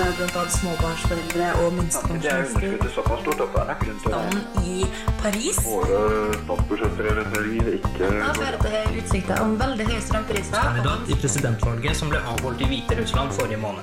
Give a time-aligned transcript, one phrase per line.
[0.00, 0.42] er bl.a.
[0.48, 2.32] småbarnsforeldre og minstepensjonister.
[2.32, 2.82] Er
[3.44, 3.68] at er
[4.02, 4.04] til
[4.64, 4.86] i
[5.22, 5.58] Paris.
[5.66, 6.00] Våre
[6.42, 7.08] statsbudsjetter
[7.78, 10.60] ikke Da får jeg utsikter om veldig høye strømpriser.
[10.68, 13.82] kandidat i presidentvalget som ble avholdt i Hviterussland forrige måned.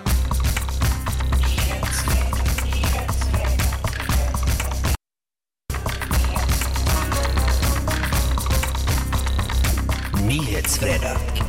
[10.25, 11.45] Nyhetsfredag.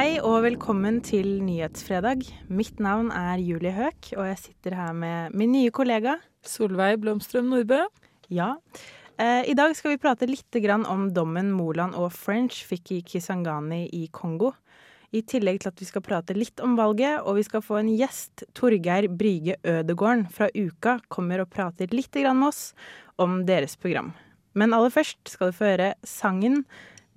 [0.00, 2.22] Hei og velkommen til Nyhetsfredag.
[2.48, 6.14] Mitt navn er Julie Høek, og jeg sitter her med min nye kollega.
[6.40, 7.82] Solveig Blomstrøm Nordbø.
[8.32, 8.54] Ja.
[9.20, 10.56] Eh, I dag skal vi prate litt
[10.88, 14.54] om dommen Moland og French fikk i Kisangani i Kongo.
[15.12, 17.92] I tillegg til at vi skal prate litt om valget, og vi skal få en
[17.92, 18.46] gjest.
[18.54, 22.72] Torgeir Bryge Ødegården fra Uka kommer og prater litt med oss
[23.18, 24.14] om deres program.
[24.54, 26.64] Men aller først skal du få høre sangen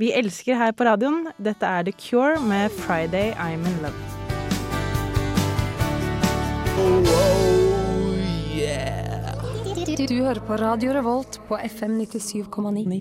[0.01, 1.27] vi elsker her på radioen.
[1.37, 4.09] Dette er The Cure med 'Friday I'm in Love'.
[10.07, 12.97] Du hører på Radio Revolt på FM 97,9.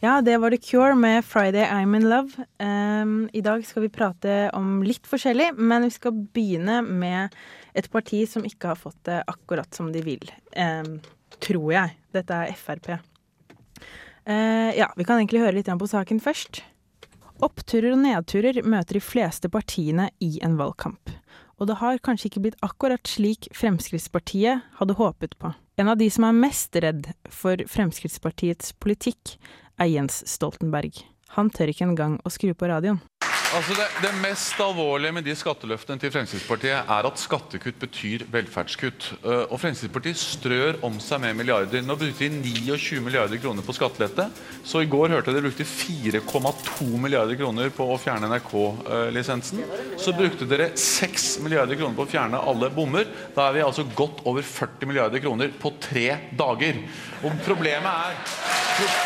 [0.00, 2.44] Ja, det var The Cure med 'Friday I'm in Love'.
[3.02, 7.28] Um, I dag skal vi prate om litt forskjellig, men vi skal begynne med
[7.74, 10.30] et parti som ikke har fått det akkurat som de vil.
[10.56, 11.00] Um,
[11.40, 11.96] tror jeg.
[12.12, 12.98] Dette er Frp.
[14.26, 16.64] Eh, ja, vi kan egentlig høre litt på saken først.
[17.44, 21.12] Oppturer og nedturer møter de fleste partiene i en valgkamp.
[21.56, 25.52] Og det har kanskje ikke blitt akkurat slik Fremskrittspartiet hadde håpet på.
[25.78, 29.36] En av de som er mest redd for Fremskrittspartiets politikk,
[29.76, 31.02] er Jens Stoltenberg.
[31.36, 33.02] Han tør ikke engang å skru på radioen.
[33.54, 39.06] Altså det, det mest alvorlige med de skatteløftene til Fremskrittspartiet er at skattekutt betyr velferdskutt.
[39.22, 41.84] Uh, og Fremskrittspartiet strør om seg med milliarder.
[41.86, 44.26] Nå brukte de 29 milliarder kroner på skattelette.
[44.66, 49.62] Så i går hørte jeg de brukte 4,2 milliarder kroner på å fjerne NRK-lisensen.
[50.02, 53.06] Så brukte dere 6 milliarder kroner på å fjerne alle bommer.
[53.36, 56.82] Da er vi altså godt over 40 milliarder kroner på tre dager.
[57.22, 59.04] Og problemet er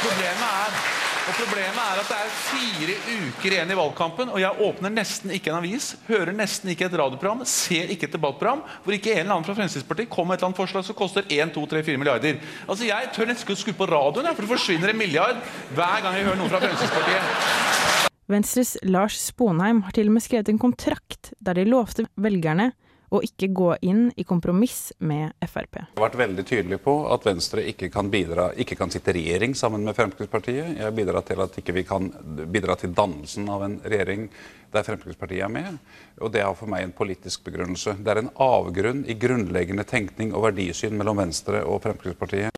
[0.00, 0.99] Problemet er
[1.30, 5.30] og Problemet er at det er fire uker igjen i valgkampen, og jeg åpner nesten
[5.34, 9.22] ikke en avis, hører nesten ikke et radioprogram, ser ikke et debattprogram hvor ikke en
[9.22, 11.84] eller annen fra Fremskrittspartiet kommer med et eller annet forslag som koster 1, 2, 3,
[11.86, 12.40] 4 milliarder.
[12.66, 15.38] Altså Jeg tør nesten ikke å skru på radioen, for det forsvinner en milliard
[15.76, 18.10] hver gang jeg hører noe fra Fremskrittspartiet.
[18.30, 22.72] Venstres Lars Sponheim har til og med skrevet en kontrakt der de lovte velgerne
[23.10, 25.80] å ikke gå inn i kompromiss med Frp.
[25.80, 29.18] Jeg har vært veldig tydelig på at Venstre ikke kan, bidra, ikke kan sitte i
[29.18, 30.76] regjering sammen med Fremskrittspartiet.
[30.78, 32.10] Jeg bidrar til at ikke vi kan
[32.52, 34.28] bidra til dannelsen av en regjering
[34.70, 35.80] der Fremskrittspartiet er med.
[36.22, 37.96] Og det har for meg en politisk begrunnelse.
[37.98, 42.54] Det er en avgrunn i grunnleggende tenkning og verdisyn mellom Venstre og Fremskrittspartiet.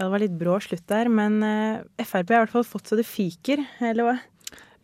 [0.00, 2.88] Ja, det var litt brå slutt der, men uh, Frp har i hvert fall fått
[2.88, 4.18] så det fiker, eller hva?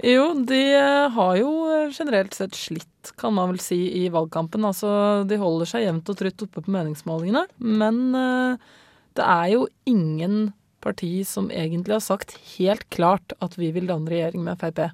[0.04, 0.60] Jo, de
[1.08, 1.50] har jo
[1.88, 4.64] generelt sett slitt, kan man vel si, i valgkampen.
[4.68, 4.90] Altså,
[5.28, 7.46] de holder seg jevnt og trutt oppe på meningsmålingene.
[7.62, 8.76] Men uh,
[9.16, 10.50] det er jo ingen
[10.84, 14.88] parti som egentlig har sagt helt klart at vi vil danne regjering med Frp.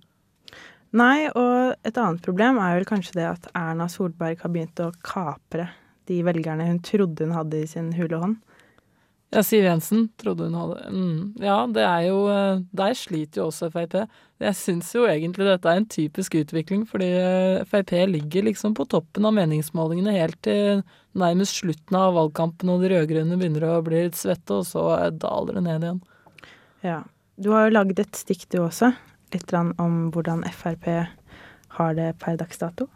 [0.97, 4.93] Nei, og et annet problem er vel kanskje det at Erna Solberg har begynt å
[5.05, 5.71] kapre
[6.11, 8.41] de velgerne hun trodde hun hadde i sin hule hånd.
[9.33, 11.21] Ja, Siv Jensen trodde hun hadde mm.
[11.41, 12.19] Ja, det er jo
[12.77, 13.97] Der sliter jo også Frp.
[14.43, 17.09] Jeg syns jo egentlig dette er en typisk utvikling, fordi
[17.71, 20.83] Frp ligger liksom på toppen av meningsmålingene helt til
[21.17, 24.85] nærmest slutten av valgkampen, og de rød-grønne begynner å bli litt svette, og så
[25.15, 26.03] daler det ned igjen.
[26.85, 27.01] Ja.
[27.41, 28.91] Du har jo laget et stikk du også,
[29.33, 30.91] litt om hvordan Frp
[31.79, 32.91] har det per dags dato.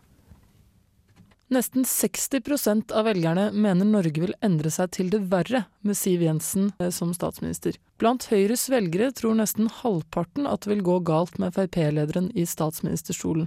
[1.48, 6.72] Nesten 60% av velgerne mener Norge vil endre seg til det verre med Siv Jensen
[6.90, 7.76] som statsminister.
[8.02, 13.46] Blant Høyres velgere tror nesten halvparten at det vil gå galt med Frp-lederen i statsministerstolen.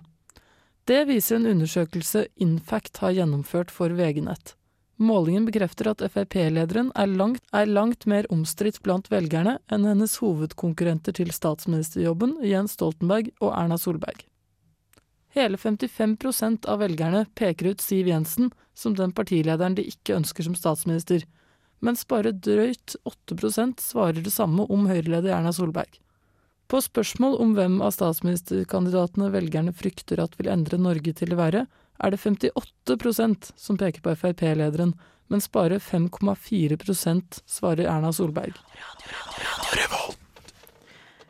[0.88, 4.56] Det viser en undersøkelse Infact har gjennomført for VG-nett.
[5.00, 7.12] Målingen bekrefter at Frp-lederen er
[7.52, 13.78] er langt mer omstridt blant velgerne enn hennes hovedkonkurrenter til statsministerjobben, Jens Stoltenberg og Erna
[13.78, 14.24] Solberg.
[15.36, 20.56] Hele 55% av velgerne peker ut Siv Jensen som den partilederen de ikke ønsker som
[20.58, 21.26] statsminister,
[21.86, 26.00] mens bare drøyt 8% svarer det samme om Høyre-leder Erna Solberg.
[26.70, 31.66] På spørsmål om hvem av statsministerkandidatene velgerne frykter at vil endre Norge til det verre,
[32.00, 34.94] er det 58% som peker på Frp-lederen,
[35.30, 38.58] mens bare 5,4% svarer Erna Solberg.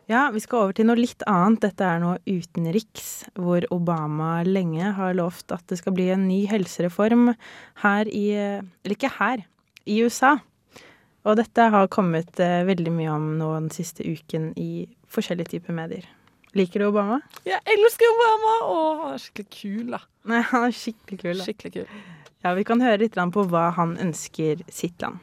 [0.09, 1.61] Ja, vi skal over til noe litt annet.
[1.67, 6.39] Dette er noe utenriks, hvor Obama lenge har lovt at det skal bli en ny
[6.49, 7.35] helsereform
[7.83, 9.43] her i Eller ikke her,
[9.85, 10.39] i USA.
[11.29, 15.77] Og dette har kommet eh, veldig mye om nå den siste uken i forskjellige typer
[15.77, 16.09] medier.
[16.57, 17.19] Liker du Obama?
[17.45, 18.53] Jeg elsker Obama!
[18.65, 20.01] Å, han er skikkelig kul, da.
[20.31, 21.33] Nei, han er skikkelig kul.
[21.35, 21.45] Da.
[21.45, 21.97] Skikkelig kul.
[22.41, 25.21] Ja, Vi kan høre litt på hva han ønsker sitt land.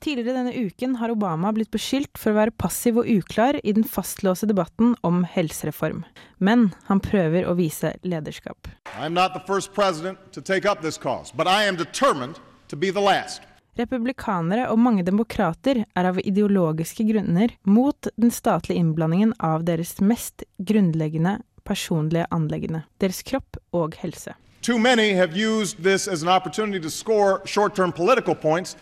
[0.00, 3.86] Tidligere denne uken har Obama blitt beskyldt for å være passiv og uklar i den
[3.86, 6.04] fastlåste debatten om helsereform.
[6.38, 8.70] Men han prøver å vise lederskap.
[8.94, 12.38] I am not the first president to take up this cause, but I am determined
[12.68, 13.42] to be the last.
[13.78, 20.42] Republikanere og mange demokrater er av ideologiske grunner mot den statlige innblandingen av deres mest
[20.58, 24.34] grunnleggende personlige anleggende, deres kropp og helse.
[24.62, 28.76] Too many have used this as an opportunity to score short term political points,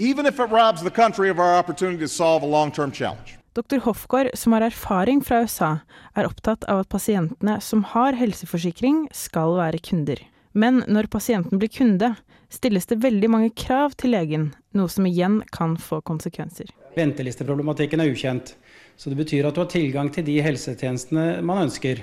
[0.00, 3.36] even if it robs the country of our opportunity to solve a long term challenge.
[3.52, 3.78] Dr.
[3.78, 5.78] Hofgaard, som har erfaring fra USA,
[6.14, 10.22] er opptatt av at pasientene som har helseforsikring, skal være kunder.
[10.52, 12.14] Men når pasienten blir kunde,
[12.48, 16.70] stilles det veldig mange krav til legen, noe som igjen kan få konsekvenser.
[16.96, 18.54] Ventelisteproblematikken er ukjent,
[18.96, 22.02] så det betyr at du har tilgang til de helsetjenestene man ønsker.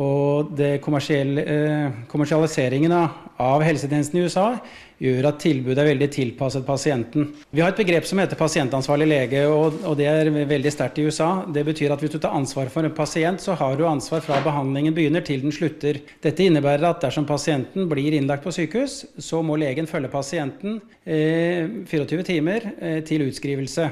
[0.00, 4.54] Og eh, kommersialiseringen av helsetjenesten i USA
[5.00, 7.30] gjør at tilbudet er veldig tilpasset pasienten.
[7.52, 11.30] Vi har et begrep som heter pasientansvarlig lege, og det er veldig sterkt i USA.
[11.48, 14.40] Det betyr at hvis du tar ansvar for en pasient, så har du ansvar fra
[14.44, 15.94] behandlingen begynner til den slutter.
[16.24, 21.64] Dette innebærer at dersom pasienten blir innlagt på sykehus, så må legen følge pasienten eh,
[21.88, 23.88] 24 timer eh, til utskrivelse.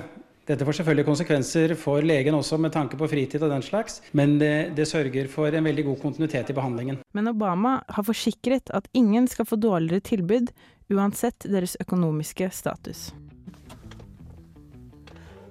[0.48, 4.38] Dette får selvfølgelig konsekvenser for legen også med tanke på fritid og den slags, men
[4.40, 7.02] det, det, sørger for en veldig god kontinuitet i behandlingen.
[7.12, 10.48] Men Obama har forsikret at ingen skal få dårligere tilbud,
[10.88, 13.10] uansett deres økonomiske status.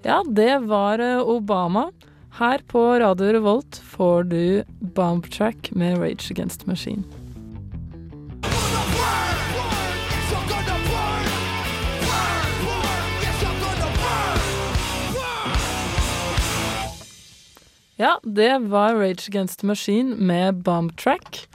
[0.01, 1.91] Ja, det var eh, Obama.
[2.37, 4.63] Her på Radio Revolt får du
[4.97, 7.05] Bombtrack med Rage Against Machine.
[17.97, 21.47] Ja, det var Rage Against the Machine med Bomb Track.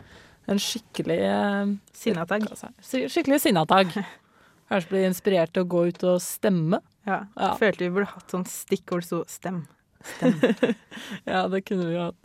[0.50, 2.48] En skikkelig eh, Sinnatagg.
[2.82, 3.92] Skikkelig sinnatag.
[4.72, 6.80] Kanskje bli inspirert til å gå ut og stemme.
[7.06, 7.20] Ja.
[7.38, 7.52] ja.
[7.60, 9.60] Følte vi burde hatt sånn stikk hvor det sto 'stem'.
[10.02, 10.34] Stem.
[11.30, 12.18] ja, det kunne vi hatt.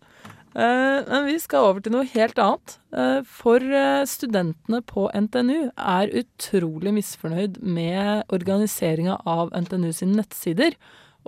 [0.58, 2.80] Uh, men vi skal over til noe helt annet.
[2.90, 10.74] Uh, for uh, studentene på NTNU er utrolig misfornøyd med organiseringa av NTNU sine nettsider,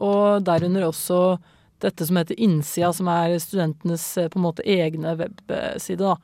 [0.02, 1.22] og derunder også
[1.84, 6.02] dette som heter Innsida, som er studentenes eh, på en måte egne webside.
[6.02, 6.18] da.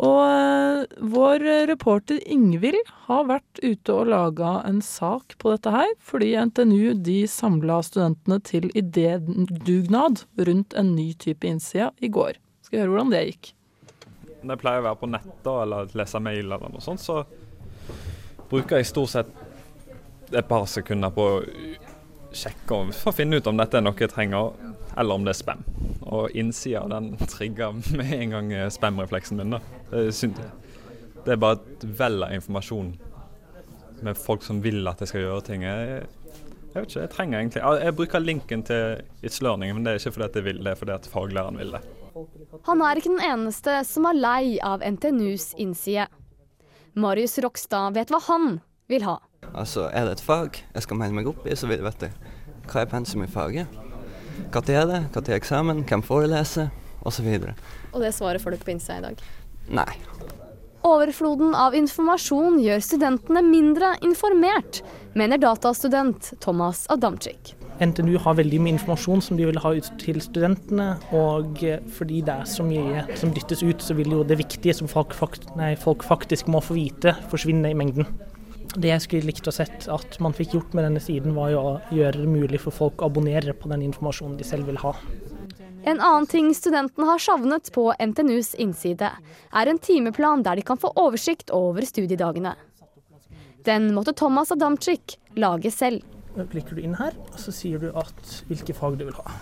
[0.00, 2.78] Og uh, vår reporter Ingvild
[3.08, 8.38] har vært ute og laga en sak på dette her, fordi NTNU de samla studentene
[8.46, 12.38] til idédugnad rundt en ny type innside i går.
[12.64, 13.52] Skal høre hvordan det gikk.
[14.40, 17.24] Når jeg pleier å være på nettet eller lese mail eller noe sånt, så
[18.48, 19.34] bruker jeg stort sett
[20.30, 21.40] et par sekunder på å
[22.30, 24.54] sjekke å finne ut om dette er noe jeg trenger
[24.96, 25.62] eller om det er spam.
[26.02, 29.56] Og innsida den trigger med en gang eh, spam-refleksen min.
[29.56, 29.60] da.
[29.90, 32.94] Det er bare et vell av informasjon
[34.00, 35.64] med folk som vil at jeg skal gjøre ting.
[35.66, 36.06] Jeg,
[36.70, 40.00] jeg vet ikke, jeg trenger egentlig Jeg bruker linken til It's Learning, men det er
[40.00, 41.82] ikke fordi jeg vil det, er fordi at faglæreren vil det.
[42.66, 46.08] Han er ikke den eneste som er lei av NTNUs innside.
[46.98, 48.58] Marius Rokstad vet hva han
[48.90, 49.20] vil ha.
[49.54, 52.10] Altså, Er det et fag jeg skal melde meg opp i, så vil jeg vite
[52.70, 53.66] hva er pensum i faget.
[54.50, 55.00] Når er det?
[55.14, 55.84] Når er eksamen?
[55.88, 56.70] Hvem foreleser?
[57.06, 57.28] Osv.
[57.32, 57.62] Og,
[57.94, 59.22] og det svaret får du ikke på Insta i dag?
[59.72, 59.92] Nei.
[60.86, 64.80] Overfloden av informasjon gjør studentene mindre informert,
[65.12, 67.54] mener datastudent Thomas Adamczyk.
[67.80, 70.90] NTNU har veldig mye informasjon som de vil ha ut til studentene.
[71.16, 71.62] Og
[71.96, 75.16] fordi det er så mye som dyttes ut, så vil jo det viktige som folk,
[75.56, 78.08] nei, folk faktisk må få vite, forsvinne i mengden.
[78.78, 81.80] Det jeg skulle likt å sett at man fikk gjort med denne siden, var å
[81.90, 84.94] gjøre det mulig for folk å abonnere på den informasjonen de selv vil ha.
[85.88, 90.78] En annen ting studentene har savnet på NTNUs innside, er en timeplan der de kan
[90.78, 92.54] få oversikt over studiedagene.
[93.66, 96.04] Den måtte Thomas Adamczyk lage selv.
[96.52, 99.34] Klikker du inn her, så sier du at hvilke fag du vil ha.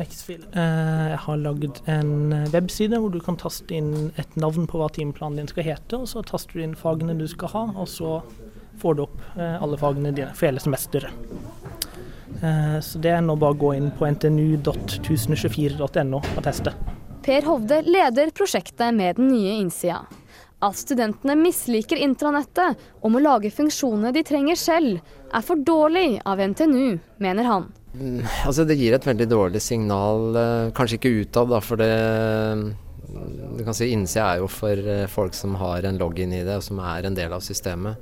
[0.00, 0.46] Eh, Xfil.
[0.52, 2.12] Eh, jeg har lagd en
[2.54, 6.08] webside hvor du kan taste inn et navn på hva timeplanen din skal hete, og
[6.08, 8.20] så taster du inn fagene du skal ha, og så
[8.80, 11.12] får du opp eh, alle fagene dine for hele semesteret.
[12.40, 16.72] Eh, så det er nå bare å gå inn på ntnu.1024.no og teste.
[17.20, 20.06] Per Hovde leder prosjektet med den nye innsida.
[20.60, 25.00] At studentene misliker intranettet og må lage funksjonene de trenger selv,
[25.32, 27.68] er for dårlig av NTNU, mener han.
[27.90, 31.90] Mm, altså Det gir et veldig dårlig signal, eh, kanskje ikke utad, da, for det
[33.10, 36.60] du kan si Innsida er jo for eh, folk som har en login i det,
[36.60, 37.98] og som er en del av systemet.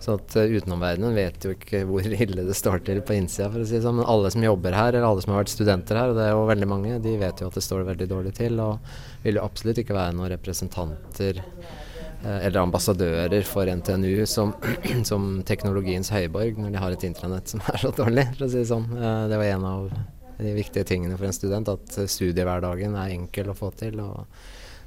[0.00, 3.60] Så at uh, utenomverdenen vet jo ikke hvor ille det står til på innsida, for
[3.60, 3.98] å si det sånn.
[4.00, 6.32] Men alle som jobber her, eller alle som har vært studenter her, og det er
[6.32, 8.56] jo veldig mange, de vet jo at det står veldig dårlig til.
[8.64, 11.42] Og vil jo absolutt ikke være noen representanter
[12.24, 14.54] eller ambassadører for NTNU som,
[15.10, 18.60] som, teknologiens høyborg når de har et intranett som er så dårlig, for å si
[18.60, 18.88] det sånn.
[18.92, 19.90] Uh, det var en av
[20.40, 24.00] de viktige tingene for en student, at studiehverdagen er enkel å få til.
[24.00, 24.26] og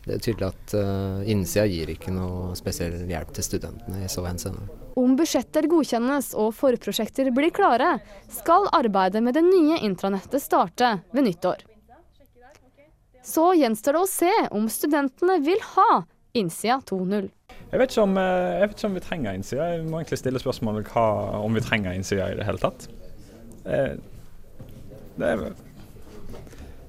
[0.03, 4.25] det er tydelig at uh, innsida gir ikke noe spesiell hjelp til studentene i så
[4.27, 4.65] henseende.
[4.99, 7.95] Om budsjetter godkjennes og forprosjekter blir klare,
[8.29, 11.63] skal arbeidet med det nye intranettet starte ved nyttår.
[13.23, 16.03] Så gjenstår det å se om studentene vil ha
[16.37, 17.29] innsida 2.0.
[17.73, 19.67] Jeg vet, om, jeg vet ikke om vi trenger innsida.
[19.73, 21.05] Jeg må egentlig stille spørsmålet hva,
[21.41, 22.87] om vi trenger innsida i det hele tatt.
[23.63, 25.45] Det er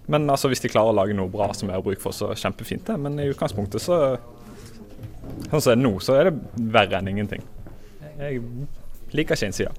[0.06, 2.34] men altså, hvis de klarer å lage noe bra som vi har bruk for, så
[2.36, 2.96] kjempefint det.
[3.00, 4.00] Men i utgangspunktet så
[5.24, 7.40] Sånn som det er nå, så er det verre enn ingenting.
[8.18, 8.42] Jeg
[9.16, 9.72] liker ikke innsida.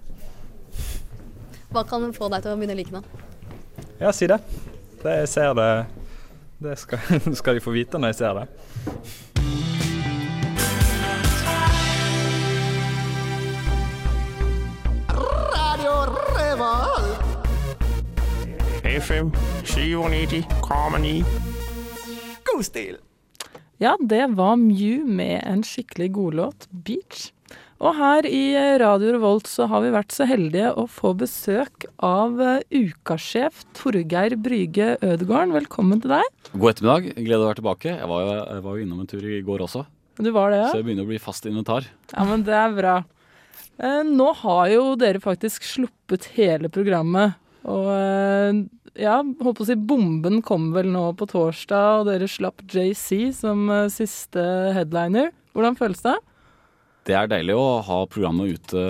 [1.70, 3.06] Hva kan få deg til å begynne å like den?
[4.02, 4.40] Ja, si det.
[5.04, 5.70] det jeg ser det
[6.66, 8.48] Det skal, skal de få vite når jeg ser det.
[18.96, 19.32] FM
[19.64, 21.24] 97,9.
[22.48, 22.98] God stil!
[23.78, 27.32] Ja, det var Mew med en skikkelig godlåt, 'Beach'.
[27.84, 32.40] Og her i Radio Revolt så har vi vært så heldige å få besøk av
[32.72, 35.52] ukasjef Torgeir Bryge Ødegården.
[35.58, 36.32] Velkommen til deg.
[36.54, 37.12] God ettermiddag.
[37.20, 37.98] Gleder å være tilbake.
[38.00, 39.84] Jeg var, jo, jeg var jo innom en tur i går også.
[40.24, 40.72] Du var det, ja?
[40.72, 41.92] Så jeg begynner å bli fast inventar.
[42.16, 42.96] Ja, men det er bra.
[43.76, 47.36] Eh, nå har jo dere faktisk sluppet hele programmet.
[47.68, 48.64] Og eh,
[49.00, 53.32] ja, holdt på å si bomben kom vel nå på torsdag, og dere slapp JC
[53.36, 54.42] som uh, siste
[54.76, 55.32] headliner.
[55.56, 56.16] Hvordan føles det?
[57.06, 58.84] Det er deilig å ha programmet ute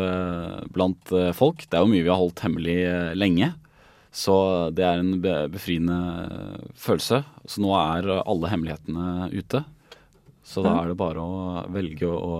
[0.71, 1.65] blant folk.
[1.67, 2.77] Det er jo mye vi har holdt hemmelig
[3.19, 3.49] lenge.
[4.15, 4.35] Så
[4.71, 5.17] det er en
[5.51, 5.97] befriende
[6.79, 7.25] følelse.
[7.43, 9.65] Så nå er alle hemmelighetene ute.
[10.47, 12.39] Så da er det bare å velge å,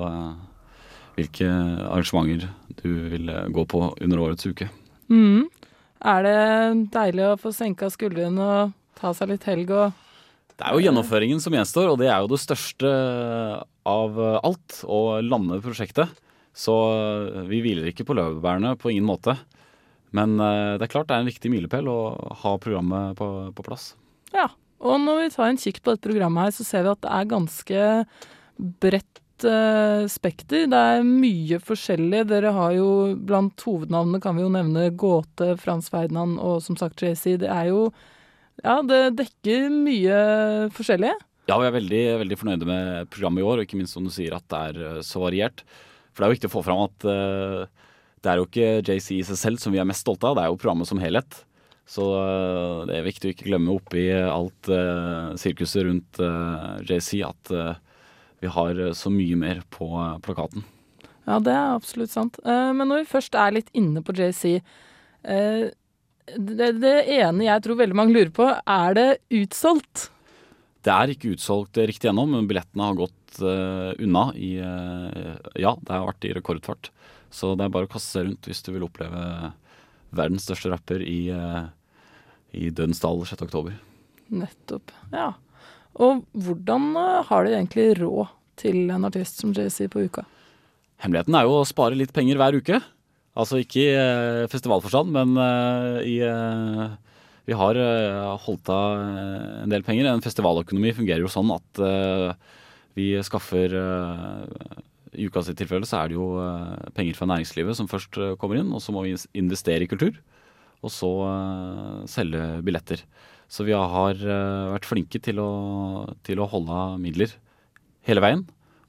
[1.18, 1.50] hvilke
[1.90, 2.48] arrangementer
[2.80, 4.70] du vil gå på under årets uke.
[5.12, 5.50] Mm.
[6.06, 6.40] Er det
[6.94, 10.04] deilig å få senka skuldrene og ta seg litt helg og
[10.56, 12.92] Det er jo gjennomføringen som gjenstår, og det er jo det største
[13.90, 14.78] av alt.
[14.88, 16.14] Å lande prosjektet.
[16.56, 16.76] Så
[17.50, 19.36] vi hviler ikke på laurbærene på ingen måte.
[20.16, 21.98] Men det er klart det er en viktig milepæl å
[22.46, 23.90] ha programmet på, på plass.
[24.32, 24.48] Ja,
[24.80, 27.12] og når vi tar en kikk på dette programmet her, så ser vi at det
[27.18, 27.84] er ganske
[28.84, 30.66] bredt uh, spekter.
[30.72, 32.24] Det er mye forskjellig.
[32.30, 32.90] Dere har jo
[33.28, 37.36] blant hovednavnene kan vi jo nevne Gåte, Frans Ferdinand og som sagt JC.
[37.44, 37.90] Det er jo
[38.64, 40.20] Ja, det dekker mye
[40.72, 41.12] forskjellig.
[41.50, 44.14] Ja, vi er veldig, veldig fornøyde med programmet i år, og ikke minst som du
[44.14, 45.66] sier at det er så variert.
[46.14, 47.66] For det er jo viktig å få fram at uh,
[48.24, 50.46] det er jo ikke JC i seg selv som vi er mest stolte av, det
[50.46, 51.42] er jo programmet som helhet.
[51.86, 54.72] Så uh, det er viktig å ikke glemme oppi alt
[55.42, 56.24] sirkuset rundt
[56.88, 57.52] JC at
[58.46, 59.90] vi har så mye mer på
[60.26, 60.66] plakaten.
[61.26, 62.38] Ja, det er absolutt sant.
[62.46, 64.60] Men når vi først er litt inne på JC
[65.26, 70.12] det, det ene jeg tror veldig mange lurer på, er det utsolgt?
[70.86, 76.06] Det er ikke utsolgt riktig ennå, men billettene har gått unna i Ja, det har
[76.12, 76.92] vært i rekordfart.
[77.34, 79.24] Så det er bare å kaste seg rundt hvis du vil oppleve
[80.16, 81.68] verdens største rapper i, uh,
[82.56, 83.74] i Dødens dal 6.10.
[84.36, 84.94] Nettopp.
[85.12, 85.34] Ja.
[85.96, 86.96] Og hvordan
[87.30, 90.26] har de egentlig råd til en artist som JC på uka?
[91.04, 92.80] Hemmeligheten er jo å spare litt penger hver uke.
[93.36, 96.20] Altså ikke i uh, festivalforstand, men uh, i
[97.46, 97.78] Vi har
[98.42, 98.96] holdt av
[99.62, 100.08] en del penger.
[100.10, 101.82] En festivaløkonomi fungerer jo sånn at
[102.98, 103.76] vi skaffer
[105.14, 106.26] I ukas tilfelle så er det jo
[106.98, 110.18] penger fra næringslivet som først kommer inn, og så må vi investere i kultur.
[110.82, 111.12] Og så
[112.10, 113.06] selge billetter.
[113.56, 115.52] Så vi har vært flinke til å,
[116.28, 117.32] til å holde midler
[118.04, 118.42] hele veien.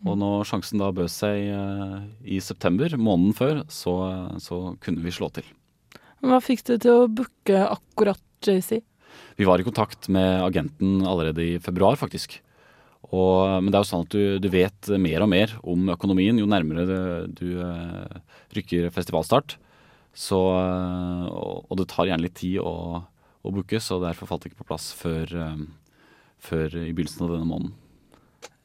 [0.03, 1.47] Og når sjansen da bød seg
[2.27, 3.95] i september, måneden før, så,
[4.43, 5.47] så, kunne vi slå til.
[6.27, 8.81] Hva fikk du til å booke akkurat JC?
[9.39, 12.41] Vi var i kontakt med agenten allerede i februar, faktisk.
[13.13, 16.39] Og, men det er jo sånn at du, du, vet mer og mer om økonomien
[16.41, 16.97] jo nærmere du,
[17.39, 18.19] du uh,
[18.57, 19.59] rykker festivalstart.
[20.17, 23.05] Så, og, og, det tar gjerne litt tid å,
[23.47, 26.03] å booke, så derfor falt det ikke på plass før, uh,
[26.43, 27.75] før i begynnelsen av denne måneden.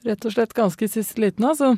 [0.08, 1.76] Rett og slett ganske siste liten, altså.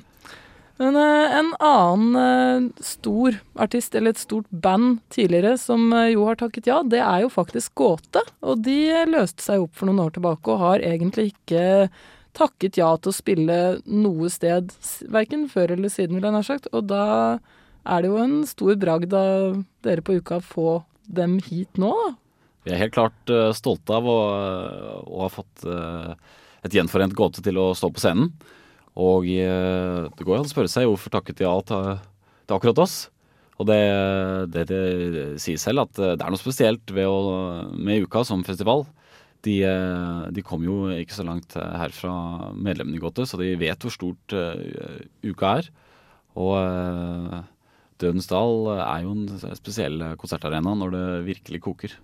[0.81, 6.25] Men eh, en annen eh, stor artist, eller et stort band tidligere, som eh, jo
[6.25, 8.23] har takket ja, det er jo faktisk Gåte.
[8.41, 11.91] Og de løste seg opp for noen år tilbake og har egentlig ikke
[12.33, 14.73] takket ja til å spille noe sted,
[15.13, 16.71] verken før eller siden, vil jeg nær sagt.
[16.73, 17.05] Og da
[17.83, 20.69] er det jo en stor bragd av dere på uka å få
[21.03, 22.11] dem hit nå, da.
[22.63, 24.17] Vi er helt klart uh, stolte av å,
[25.03, 26.13] å ha fått uh,
[26.63, 28.31] et gjenforent gåte til å stå på scenen.
[28.93, 31.95] Og uh, det går jo an å spørre seg hvorfor takket ja til
[32.43, 32.95] til akkurat oss.
[33.61, 33.79] Og det,
[34.51, 37.13] det, det sier selv at det er noe spesielt å,
[37.71, 38.83] med Uka som festival.
[39.47, 39.61] De,
[40.35, 42.11] de kom jo ikke så langt her fra
[42.51, 44.35] medlemmene i Gåte, så de vet hvor stort
[45.23, 45.69] Uka er.
[46.35, 46.57] Og
[48.03, 51.95] Dødens Dal er jo en spesiell konsertarena når det virkelig koker.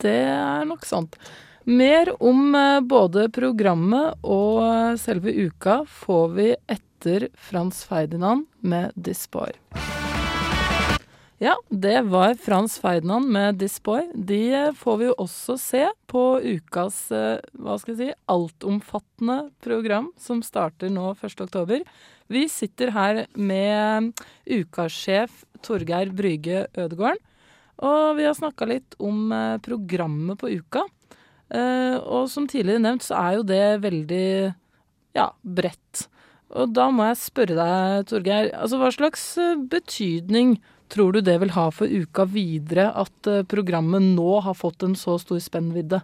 [0.00, 1.16] Det er nok sant.
[1.68, 8.96] Mer om eh, både programmet og eh, selve uka får vi etter Frans Ferdinand med
[8.96, 9.52] This Boy.
[11.40, 14.08] Ja, det var Frans Ferdinand med This Boy.
[14.14, 20.10] De eh, får vi jo også se på ukas hva skal jeg si, altomfattende program
[20.20, 21.44] som starter nå 1.
[21.44, 21.84] oktober.
[22.32, 24.14] Vi sitter her med
[24.48, 27.20] ukasjef Torgeir Brygge Ødegården.
[27.86, 30.84] Og vi har snakka litt om eh, programmet på uka.
[31.48, 34.26] Eh, og som tidligere nevnt så er jo det veldig
[35.16, 36.06] ja, bredt.
[36.50, 40.58] Og da må jeg spørre deg, Torgeir, altså hva slags eh, betydning
[40.90, 45.14] tror du det vil ha for uka videre at programmet nå har fått en så
[45.22, 46.00] stor spennvidde?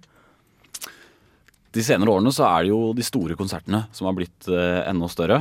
[1.74, 5.40] De senere årene så er det jo de store konsertene som har blitt enda større.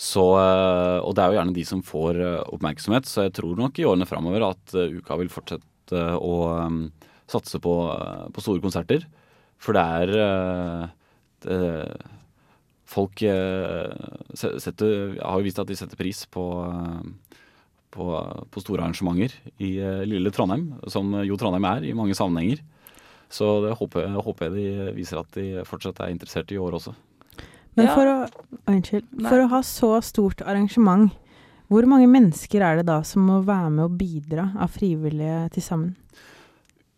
[0.00, 3.58] Så, eh, og det er jo gjerne de som får eh, oppmerksomhet, så jeg tror
[3.58, 6.34] nok i årene framover at eh, uka vil fortsette å
[7.30, 7.74] satse på,
[8.32, 9.04] på store konserter.
[9.60, 10.12] For det er
[11.44, 11.58] det,
[12.90, 16.44] Folk setter, har jo vist at de setter pris på,
[17.94, 18.06] på,
[18.50, 19.72] på store arrangementer i
[20.10, 22.62] lille Trondheim, som jo Trondheim er i mange sammenhenger.
[23.30, 26.96] Så det håper, håper jeg de viser at de fortsatt er interessert i år også.
[27.78, 28.16] Men for, å,
[28.70, 31.12] unnskyld, for å ha så stort arrangement,
[31.70, 35.64] hvor mange mennesker er det da som må være med og bidra av frivillige til
[35.64, 35.94] sammen?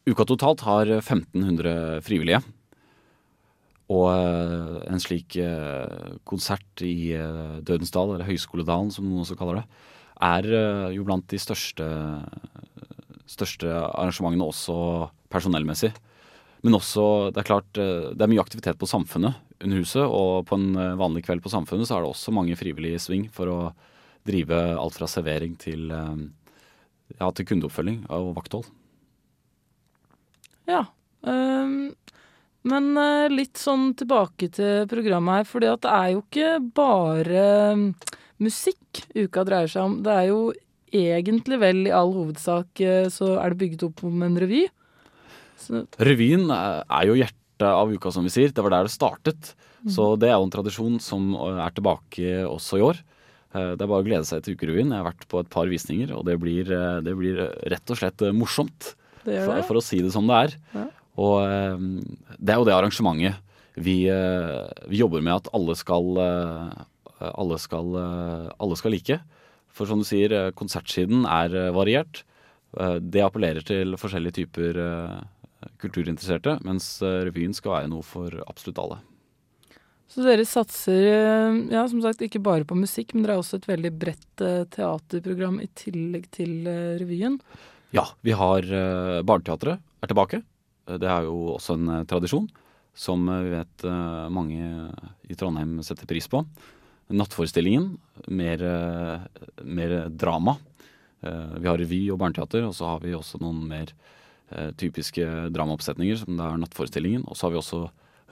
[0.09, 2.41] Uka totalt har 1500 frivillige.
[3.93, 9.37] Og eh, en slik eh, konsert i Dødensdal, Dødens dal, eller Høyskoledalen som noen også
[9.37, 9.67] kaller det,
[10.23, 11.87] er eh, jo blant de største,
[13.31, 14.77] største arrangementene også
[15.33, 15.93] personellmessig.
[16.63, 20.47] Men også, det er klart, eh, det er mye aktivitet på Samfunnet under huset, og
[20.49, 23.27] på en eh, vanlig kveld på Samfunnet så er det også mange frivillige i sving
[23.33, 23.59] for å
[24.27, 26.25] drive alt fra servering til, eh,
[27.19, 28.69] ja, til kundeoppfølging og vakthold.
[30.71, 30.85] Ja.
[31.23, 31.95] Um,
[32.67, 37.47] men eh, litt sånn tilbake til programmet her, at det er jo ikke bare
[37.79, 37.89] mm,
[38.43, 39.99] musikk uka dreier seg om.
[40.07, 40.45] Det er jo
[40.93, 44.67] egentlig vel i all hovedsak så er det bygget opp om en revy.
[45.57, 48.49] Så, Revyen er jo hjertet av uka, som vi sier.
[48.53, 49.55] Det var der det startet.
[49.91, 52.97] Så det er jo en tradisjon som er tilbake også i år.
[53.55, 54.91] Eh, Det er bare å glede seg til Ukerevyen.
[54.95, 57.37] Jeg har vært på et par visninger, og det blir, eh, det blir
[57.69, 58.95] rett og slett eh, morsomt.
[59.25, 59.65] Det gjør for, det.
[59.67, 60.55] for å si det som det er.
[60.75, 60.87] Ja.
[61.19, 61.77] Og eh,
[62.39, 63.35] det er jo det arrangementet
[63.77, 69.21] vi, eh, vi jobber med at alle skal, eh, alle skal, eh, alle skal like.
[69.73, 72.23] For som du sier, eh, konsertsiden er eh, variert.
[72.79, 75.21] Eh, Det appellerer til forskjellige typer eh,
[75.83, 79.01] kulturinteresserte, mens eh, revyen skal være noe for absolutt alle.
[80.13, 83.61] så dere satser eh, ja, som sagt ikke bare på musikk, men dere har også
[83.61, 86.69] et veldig bredt eh, teaterprogram i tillegg til
[87.01, 87.39] revyen.
[87.93, 88.65] Ja, vi har
[89.29, 90.41] Barneteatret er tilbake.
[90.89, 92.47] Det er jo også en tradisjon
[92.97, 93.85] som vi vet
[94.33, 94.65] mange
[95.29, 96.41] i Trondheim setter pris på.
[97.13, 97.91] Nattforestillingen,
[98.33, 98.65] mer,
[99.61, 100.57] mer drama.
[101.21, 103.93] Vi har revy og barneteater, og så har vi også noen mer
[104.81, 107.27] typiske dramaoppsetninger, som det er Nattforestillingen.
[107.27, 107.83] Og så har vi også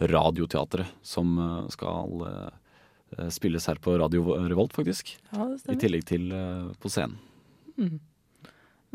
[0.00, 5.12] Radioteatret, som eh, skal eh, spilles her på Radio Revolt, faktisk.
[5.30, 5.50] Ja.
[5.68, 7.18] I tillegg til eh, på scenen.
[7.76, 7.98] Mm.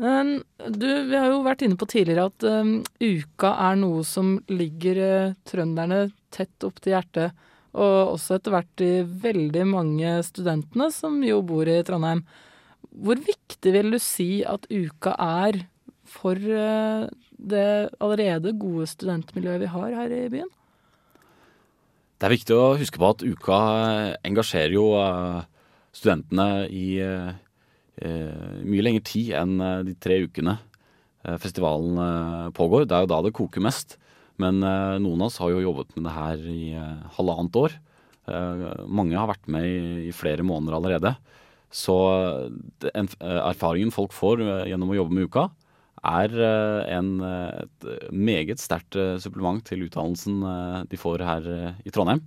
[0.02, 0.32] Men
[0.68, 4.98] du, vi har jo vært inne på tidligere at um, uka er noe som ligger
[5.00, 7.46] uh, trønderne tett opp til hjertet.
[7.72, 8.90] Og også etter hvert de
[9.22, 12.26] veldig mange studentene som jo bor i Trondheim.
[12.92, 15.62] Hvor viktig vil du si at uka er
[16.16, 17.66] for eh, det
[18.02, 20.52] allerede gode studentmiljøet vi har her i byen?
[22.16, 23.58] Det er viktig å huske på at uka
[24.24, 25.42] engasjerer jo eh,
[25.96, 27.34] studentene i eh,
[28.00, 32.88] eh, mye lengre tid enn eh, de tre ukene eh, festivalen eh, pågår.
[32.88, 33.98] Det er jo da det koker mest.
[34.40, 37.76] Men eh, noen av oss har jo jobbet med det her i eh, halvannet år.
[38.26, 39.66] Eh, mange har vært med
[40.08, 41.14] i, flere måneder allerede.
[41.72, 41.96] Så
[42.88, 45.48] eh, erfaringen folk får eh, gjennom å jobbe med uka,
[46.06, 51.50] er eh, en, eh, et meget sterkt eh, supplement til utdannelsen eh, de får her
[51.52, 52.22] eh, i Trondheim.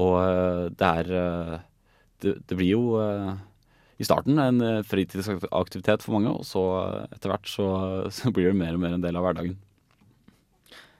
[0.00, 1.58] Og eh, det er eh,
[2.24, 3.36] det, det blir jo eh,
[3.96, 7.68] i starten en eh, fritidsaktivitet for mange, og så eh, etter hvert så,
[8.16, 9.56] så blir det mer og mer en del av hverdagen.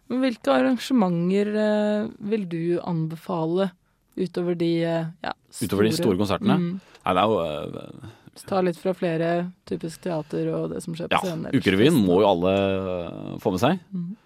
[0.07, 3.73] Men Hvilke arrangementer eh, vil du anbefale
[4.17, 6.61] utover de eh, ja, store Utover de store konsertene.
[6.63, 6.95] Mm.
[7.03, 9.31] Nei, det er jo eh, Ta litt fra flere
[9.69, 11.47] typisk teater og det som skjer på Ja, scenen.
[11.49, 11.57] ellers.
[11.65, 13.81] Ukerevyen må jo alle eh, få med seg.
[13.95, 14.17] Mhm.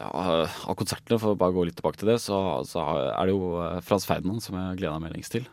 [0.00, 2.80] Ja, av konsertene, for å bare gå litt tilbake til det, så, så
[3.12, 5.44] er det jo eh, Frans Ferdinand som jeg gleder meg lengst til.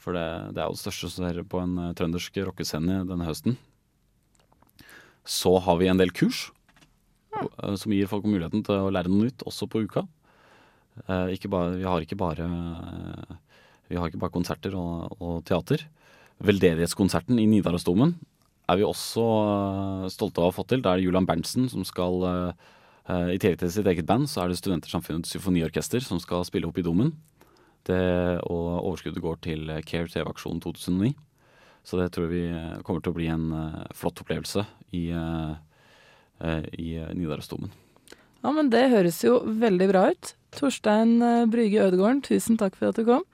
[0.00, 0.24] For det,
[0.56, 3.58] det er jo det største som skjer på en eh, trøndersk rockescene denne høsten.
[5.24, 6.46] Så har vi en del kurs
[7.34, 7.44] ja.
[7.80, 10.06] som gir folk muligheten til å lære noe nytt, også på uka.
[11.08, 13.36] Eh, Ikke bare, vi, har ikke bare, eh,
[13.92, 15.84] vi har ikke bare konserter og, og teater.
[16.42, 18.16] Veldedighetskonserten i Nidarosdomen
[18.70, 20.82] er vi også eh, stolte av å ha fått til.
[20.84, 22.64] Da er det Julian Berntsen som skal eh,
[23.12, 26.68] eh, I tillegg til sitt eget band, så er det Studentersamfunnets symfoniorkester som skal spille
[26.68, 27.12] opp i Domen.
[27.84, 28.00] Det,
[28.48, 31.12] og overskuddet går til Care TV-aksjonen 2009.
[31.84, 33.48] Så det tror vi eh, kommer til å bli en
[33.92, 34.64] flott opplevelse
[34.96, 37.72] i, i Nidarosdomen.
[38.44, 40.32] Ja, men det høres jo veldig bra ut.
[40.56, 43.24] Torstein Bryge Brygge Ødegården, tusen takk for at du kom.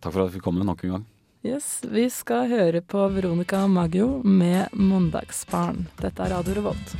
[0.00, 1.04] Takk for at vi kom nok en gang.
[1.44, 5.84] Yes, Vi skal høre på Veronica Maggio med 'Mandagsbarn'.
[6.00, 6.94] Dette er Radio Revolt.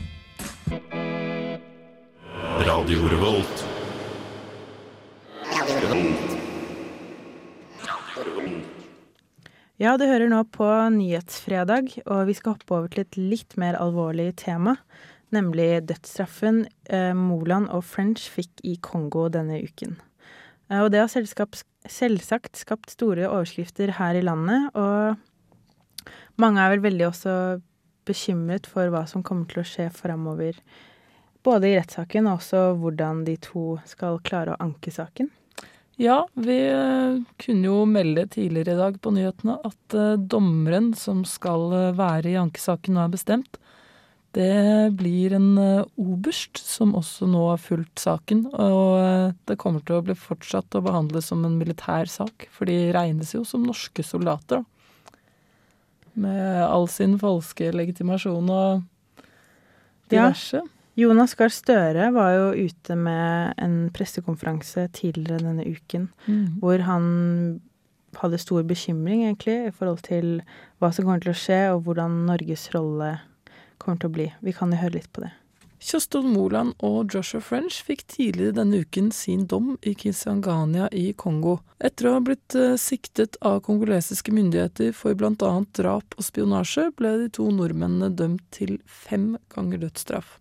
[2.69, 3.65] Radio Revolt.
[9.81, 13.81] Ja, du hører nå på Nyhetsfredag, og vi skal hoppe over til et litt mer
[13.81, 14.77] alvorlig tema.
[15.33, 19.97] Nemlig dødsstraffen eh, Moland og French fikk i Kongo denne uken.
[20.69, 21.57] Eh, og det har selskap,
[21.91, 27.37] selvsagt skapt store overskrifter her i landet, og mange er vel veldig også
[28.09, 30.59] bekymret for hva som kommer til å skje framover.
[31.45, 35.31] Både i rettssaken og også hvordan de to skal klare å anke saken.
[36.01, 41.23] Ja, vi eh, kunne jo melde tidligere i dag på nyhetene at eh, dommeren som
[41.29, 43.61] skal eh, være i ankesaken nå er bestemt.
[44.35, 48.47] Det blir en eh, oberst som også nå har fulgt saken.
[48.51, 52.67] Og eh, det kommer til å bli fortsatt å behandles som en militær sak, for
[52.71, 54.65] de regnes jo som norske soldater.
[56.19, 58.83] Med all sin falske legitimasjon og
[60.11, 60.63] diverse.
[60.63, 60.71] Ja.
[60.95, 66.61] Jonas Gahr Støre var jo ute med en pressekonferanse tidligere denne uken, mm.
[66.63, 67.07] hvor han
[68.21, 70.37] hadde stor bekymring, egentlig, i forhold til
[70.79, 73.17] hva som kommer til å skje, og hvordan Norges rolle
[73.79, 74.29] kommer til å bli.
[74.45, 75.33] Vi kan jo høre litt på det.
[75.85, 81.59] Kjostol Moland og Joshua French fikk tidligere denne uken sin dom i Kisangania i Kongo,
[81.77, 85.51] etter å ha blitt eh, siktet av kongolesiske myndigheter for bl.a.
[85.77, 90.39] drap og spionasje, ble de to nordmennene dømt til fem ganger dødsstraff.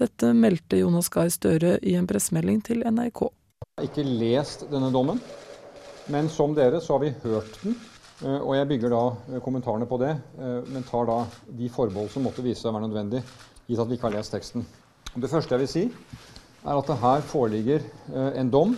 [0.00, 3.28] Dette meldte Jonas Gahr Støre i en pressemelding til NRK.
[3.30, 5.22] Jeg har ikke lest denne dommen,
[6.10, 7.78] men som dere så har vi hørt den.
[8.24, 11.18] Eh, Og jeg bygger da eh, kommentarene på det, eh, men tar da
[11.58, 13.22] de forbehold som måtte vise seg å være nødvendig,
[13.66, 14.66] gitt at vi ikke har lest teksten.
[15.16, 15.84] Det første jeg vil si,
[16.60, 17.84] er at det her foreligger
[18.38, 18.74] en dom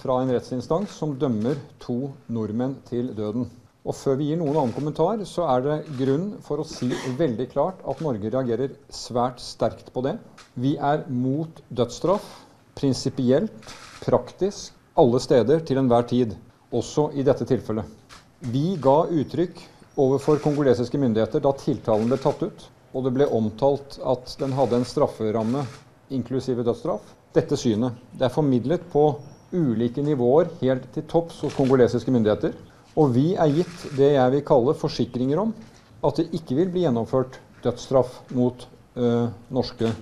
[0.00, 3.48] fra en rettsinstans som dømmer to nordmenn til døden.
[3.84, 7.48] Og før vi gir noen annen kommentar, så er det grunn for å si veldig
[7.52, 10.18] klart at Norge reagerer svært sterkt på det.
[10.54, 12.28] Vi er mot dødsstraff
[12.76, 13.72] prinsipielt,
[14.04, 16.36] praktisk, alle steder til enhver tid,
[16.72, 17.99] også i dette tilfellet.
[18.40, 19.58] Vi ga uttrykk
[20.00, 22.62] overfor kongolesiske myndigheter da tiltalen ble tatt ut,
[22.96, 25.66] og det ble omtalt at den hadde en strafferamme
[26.08, 27.04] inklusive dødsstraff.
[27.36, 29.04] Dette synet det er formidlet på
[29.52, 32.56] ulike nivåer helt til topps hos kongolesiske myndigheter.
[32.96, 35.52] Og vi er gitt det jeg vil kalle forsikringer om
[36.00, 38.64] at det ikke vil bli gjennomført dødsstraff mot
[38.96, 39.92] ø, norske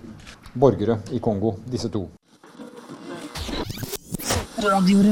[0.54, 2.06] borgere i Kongo, disse to.
[4.62, 5.02] Radio.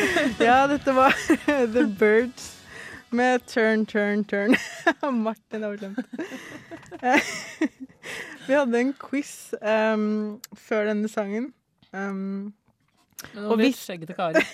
[0.48, 1.14] Ja, dette var
[1.74, 2.52] The Birds
[3.14, 4.56] med Turn, Turn, Turn.
[5.22, 5.98] Martin har glemt.
[8.46, 11.50] Vi hadde en quiz um, før denne sangen.
[11.92, 12.52] Um,
[13.32, 14.44] Men nå blir det skjeggete karer.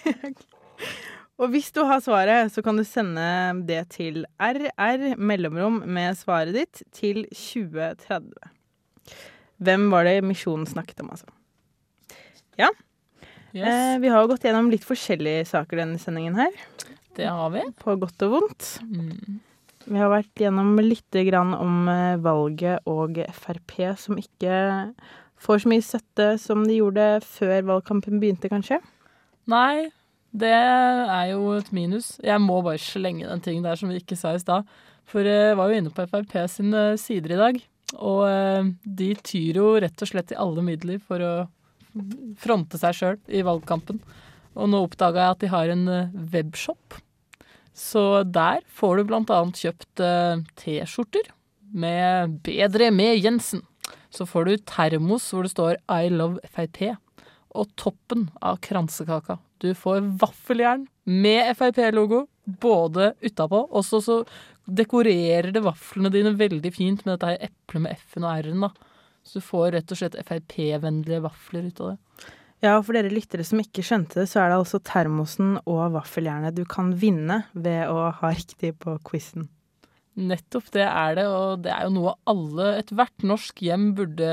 [1.41, 3.27] og hvis du har svaret, så kan du sende
[3.69, 8.31] det til RR mellomrom med svaret ditt til 2030.
[9.63, 11.29] Hvem var det misjonen snakket om, altså?
[12.61, 12.71] Ja.
[13.53, 13.69] Yes.
[13.69, 16.53] Eh, vi har jo gått gjennom litt forskjellige saker denne sendingen her.
[17.17, 17.65] Det har vi.
[17.81, 18.69] På godt og vondt.
[18.87, 19.41] Mm.
[19.83, 24.55] Vi har vært gjennom litt grann om eh, valget og Frp, som ikke
[25.43, 28.79] får så mye støtte som de gjorde før valgkampen begynte, kanskje.
[29.51, 29.91] Nei,
[30.33, 32.15] det er jo et minus.
[32.25, 34.69] Jeg må bare slenge den ting der som vi ikke sa i stad.
[35.11, 37.59] For jeg var jo inne på Frp sine sider i dag.
[37.99, 41.35] Og eh, de tyr jo rett og slett i alle midler for å
[42.41, 44.01] fronte seg sjøl i valgkampen.
[44.53, 46.99] Og nå oppdaga jeg at de har en eh, webshop.
[47.73, 51.31] Så der får du blant annet kjøpt eh, T-skjorter
[51.73, 53.65] med 'Bedre med Jensen'.
[54.13, 56.99] Så får du termos hvor det står 'I love Frp'.
[57.57, 59.39] Og toppen av kransekaka.
[59.61, 64.25] Du får vaffeljern med Frp-logo både utapå, og så
[64.67, 68.67] dekorerer det vaflene dine veldig fint med dette eplet med F-en og R-en.
[68.67, 68.71] da.
[69.23, 72.31] Så du får rett og slett Frp-vennlige vafler ut av det.
[72.63, 75.97] Ja, og for dere lyttere som ikke skjønte det, så er det altså termosen og
[75.97, 79.49] vaffeljernet du kan vinne ved å ha riktig på quizen.
[80.15, 84.31] Nettopp det er det, og det er jo noe alle, ethvert norsk hjem burde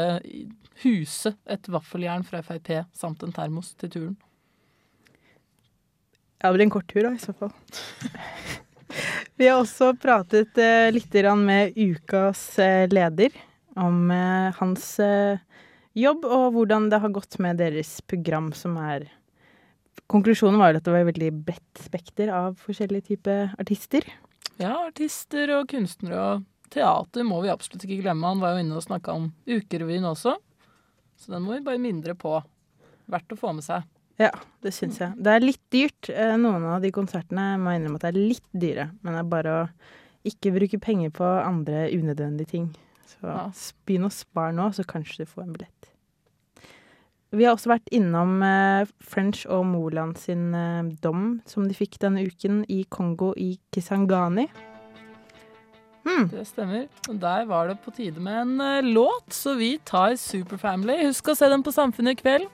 [0.84, 4.18] huse et vaffeljern fra Frp samt en termos til turen.
[6.40, 7.52] Ja, det blir en kort tur da, i så fall.
[9.40, 13.34] Vi har også pratet eh, litt med ukas eh, leder
[13.80, 15.40] om eh, hans eh,
[15.98, 19.10] jobb og hvordan det har gått med deres program, som er
[20.10, 24.08] Konklusjonen var jo at det var et veldig bredt spekter av forskjellige typer artister.
[24.58, 28.32] Ja, artister og kunstnere og teater må vi absolutt ikke glemme.
[28.32, 30.34] Han var jo inne og snakka om Ukerevyen også,
[31.20, 32.40] så den må vi bare mindre på.
[33.10, 33.86] Verdt å få med seg.
[34.20, 34.34] Ja,
[34.66, 35.14] det syns jeg.
[35.16, 36.10] Det er litt dyrt.
[36.12, 38.90] Eh, Noen av de konsertene må jeg innrømme at det er litt dyre.
[39.00, 39.64] Men det er bare å
[40.28, 42.68] ikke bruke penger på andre unødvendige ting.
[43.10, 43.50] Så ja.
[43.88, 45.92] begynn å spare nå, så kanskje du får en billett.
[47.30, 52.00] Vi har også vært innom eh, French og Moland sin eh, dom som de fikk
[52.02, 54.48] denne uken i Kongo i Kisangani.
[56.30, 56.88] Det stemmer.
[57.10, 61.04] Og der var det på tide med en eh, låt, så vi tar Superfamily.
[61.06, 62.50] Husk å se den på Samfunnet i kveld.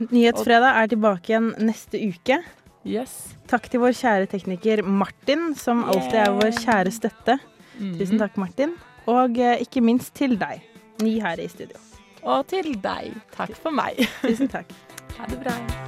[0.00, 2.40] Nyhetsfredag er tilbake igjen neste uke.
[2.86, 3.14] Yes.
[3.50, 7.38] Takk til vår kjære tekniker Martin, som alltid er vår kjære støtte.
[7.76, 7.96] Mhm.
[8.00, 8.76] Tusen takk, Martin.
[9.06, 10.62] Og eh, ikke minst til deg,
[11.02, 11.78] Ni her i studio.
[12.26, 13.12] Og til deg.
[13.36, 14.00] Takk for meg.
[14.22, 14.72] Tusen takk.
[15.16, 15.85] Ha det bra.